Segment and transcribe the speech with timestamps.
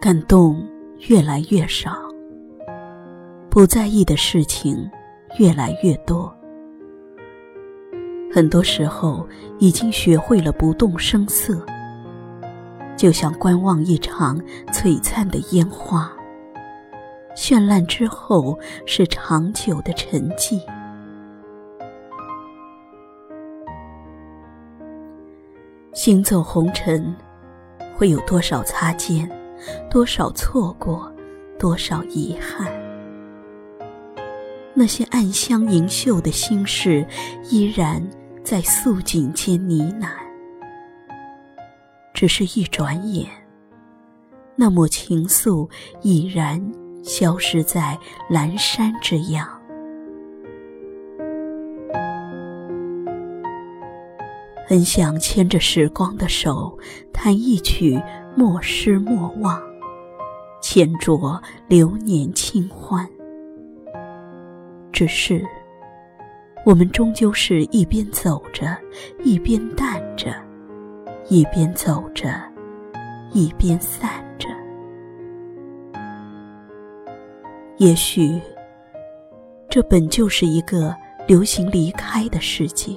[0.00, 0.66] 感动
[1.08, 1.92] 越来越少，
[3.50, 4.90] 不在意的事情
[5.38, 6.34] 越来越多。
[8.32, 9.28] 很多时候，
[9.58, 11.62] 已经学会了不动声色，
[12.98, 14.38] 就像观望一场
[14.72, 16.12] 璀璨的烟花。
[17.36, 20.60] 绚烂之后是长久的沉寂。
[25.94, 27.14] 行走红尘，
[27.96, 29.30] 会有多少擦肩，
[29.88, 31.12] 多少错过，
[31.58, 32.68] 多少遗憾。
[34.74, 37.06] 那些暗香盈袖的心事，
[37.50, 38.04] 依然
[38.44, 40.27] 在素锦间呢喃。
[42.18, 43.28] 只是一转眼，
[44.56, 45.70] 那抹情愫
[46.02, 46.60] 已然
[47.04, 47.96] 消失在
[48.28, 49.48] 阑珊之漾。
[54.66, 56.76] 很想牵着时光的手，
[57.12, 58.02] 弹一曲
[58.34, 59.62] 莫失莫忘，
[60.60, 63.08] 浅酌流年清欢。
[64.92, 65.46] 只是，
[66.66, 68.76] 我们终究是一边走着，
[69.22, 70.32] 一边淡着；
[71.30, 72.30] 一边走着，
[73.32, 74.48] 一边散着。
[77.76, 78.40] 也许，
[79.68, 82.96] 这本就是一个流行离开的世界。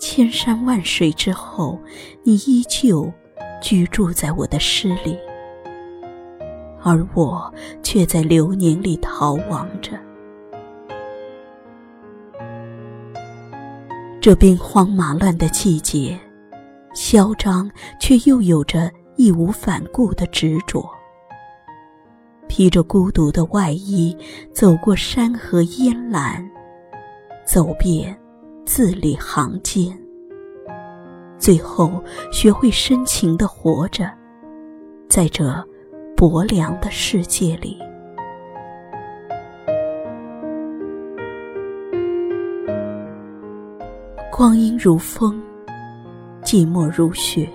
[0.00, 1.78] 千山万水之后，
[2.24, 3.08] 你依旧
[3.62, 5.16] 居住在我的诗里，
[6.82, 9.92] 而我却在流年里逃亡着。
[14.20, 16.18] 这兵荒马乱的季节，
[16.94, 20.88] 嚣张却又有着义无反顾的执着。
[22.48, 24.16] 披着孤独的外衣，
[24.52, 26.48] 走过山河烟岚，
[27.44, 28.16] 走遍
[28.64, 29.98] 字里行间，
[31.36, 34.08] 最后学会深情的活着，
[35.08, 35.52] 在这
[36.16, 37.76] 薄凉的世界里。
[44.30, 45.42] 光阴如风，
[46.54, 47.48] 寂寞如雪。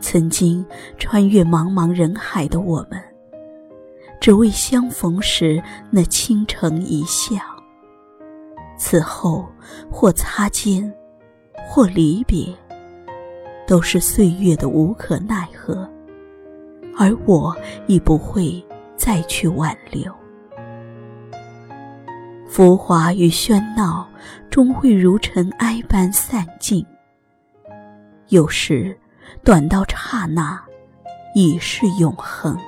[0.00, 0.64] 曾经
[0.96, 2.98] 穿越茫茫人海的我们，
[4.18, 7.36] 只为相逢时那倾城一笑。
[8.78, 9.44] 此后
[9.90, 10.90] 或擦肩，
[11.68, 12.46] 或离别，
[13.66, 15.86] 都是岁月的无可奈何，
[16.96, 17.54] 而我
[17.86, 18.64] 已不会
[18.96, 20.10] 再去挽留。
[22.48, 24.08] 浮华与喧闹，
[24.48, 26.82] 终会如尘埃般散尽。
[28.28, 28.96] 有时，
[29.44, 30.58] 短到刹那，
[31.34, 32.58] 已是永恒。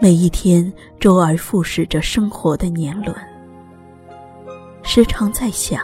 [0.00, 3.14] 每一天，周而复始着生活的年轮。
[4.84, 5.82] 时常在想，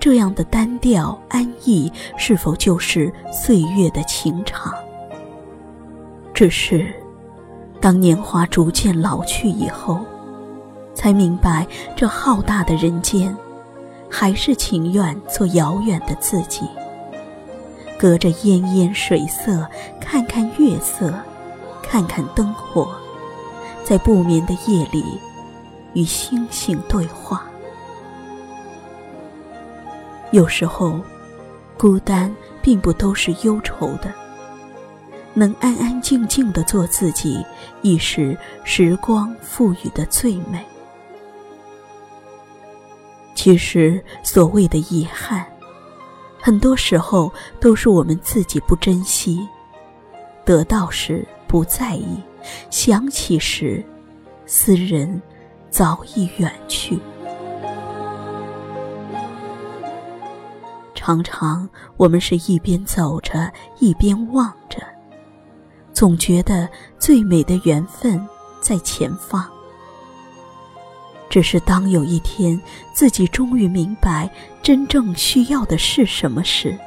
[0.00, 4.74] 这样的单调安逸，是否就是岁月的情长？
[6.34, 6.92] 只是。
[7.80, 9.98] 当年华逐渐老去以后，
[10.94, 11.66] 才明白
[11.96, 13.36] 这浩大的人间，
[14.10, 16.68] 还是情愿做遥远的自己。
[17.98, 19.66] 隔着烟烟水色，
[20.00, 21.14] 看看月色，
[21.82, 22.94] 看看灯火，
[23.84, 25.04] 在不眠的夜里，
[25.94, 27.44] 与星星对话。
[30.32, 30.98] 有时候，
[31.78, 34.12] 孤单并不都是忧愁的。
[35.34, 37.44] 能安安静静的做自己，
[37.82, 40.64] 亦是时光赋予的最美。
[43.44, 45.44] 其实，所谓的遗憾，
[46.40, 49.40] 很多时候都是我们自己不珍惜，
[50.44, 52.22] 得到时不在意，
[52.70, 53.84] 想起时，
[54.46, 55.20] 斯人
[55.70, 56.96] 早已远去。
[60.94, 64.80] 常常，我们是一边走着，一边望着。
[65.92, 68.24] 总觉得最美的缘分
[68.60, 69.50] 在前方，
[71.32, 72.60] 只是当有一天
[72.92, 74.28] 自己终于明白
[74.62, 76.78] 真正需要的是什么时，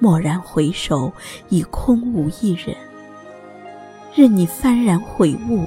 [0.00, 1.12] 蓦然回首，
[1.50, 2.74] 已空无一人。
[4.14, 5.66] 任你幡然悔悟，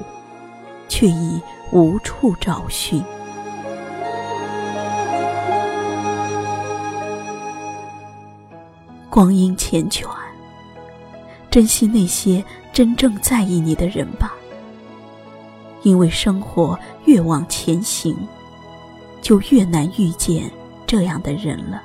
[0.88, 1.40] 却已
[1.70, 3.00] 无处找寻。
[9.08, 10.08] 光阴缱绻。
[11.48, 14.34] 珍惜那些真正在意你的人吧，
[15.82, 18.16] 因为生活越往前行，
[19.22, 20.50] 就越难遇见
[20.86, 21.82] 这样的人了。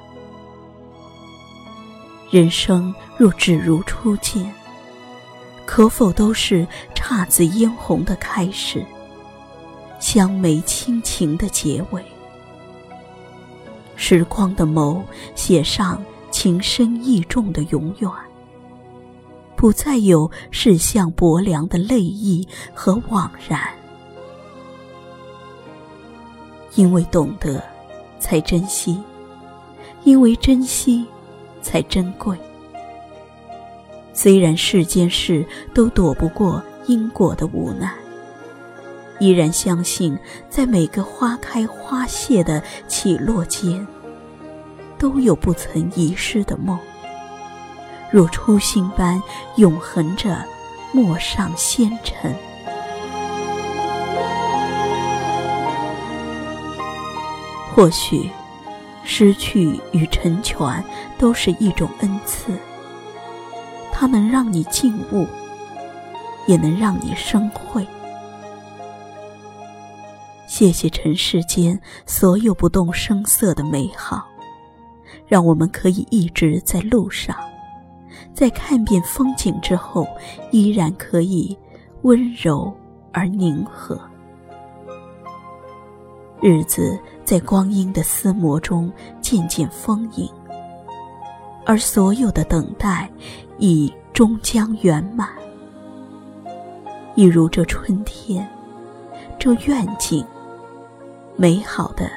[2.30, 4.52] 人生若只如初见，
[5.66, 8.86] 可否都是姹紫嫣红的开始，
[10.00, 12.04] 香眉亲情的结尾？
[13.96, 15.02] 时光的眸
[15.36, 18.12] 写上情深意重的永远，
[19.56, 23.70] 不再有世相薄凉的泪意和惘然。
[26.76, 27.64] 因为懂得，
[28.20, 28.96] 才珍惜；
[30.04, 31.06] 因为珍惜，
[31.62, 32.38] 才珍贵。
[34.14, 37.94] 虽然世间事都躲不过因果的无奈，
[39.20, 40.18] 依然相信，
[40.50, 43.86] 在每个花开花谢的起落间，
[44.98, 46.78] 都有不曾遗失的梦，
[48.12, 49.22] 若初心般
[49.58, 50.46] 永恒着，
[50.94, 52.34] 陌上纤尘。
[57.76, 58.30] 或许，
[59.04, 60.82] 失去与成全
[61.18, 62.54] 都是一种恩赐。
[63.92, 65.28] 它能让你静悟，
[66.48, 67.86] 也能让你生慧。
[70.48, 74.26] 谢谢尘世间所有不动声色的美好，
[75.28, 77.36] 让我们可以一直在路上，
[78.34, 80.08] 在看遍风景之后，
[80.50, 81.58] 依然可以
[82.04, 82.74] 温柔
[83.12, 84.00] 而宁和。
[86.48, 90.30] 日子在光阴的厮磨中渐渐丰盈，
[91.66, 93.10] 而所有的等待
[93.58, 95.28] 已终将圆满。
[97.16, 98.48] 一如这春天，
[99.40, 100.24] 这愿景，
[101.36, 102.12] 美好的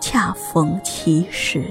[0.00, 1.64] 恰逢其时。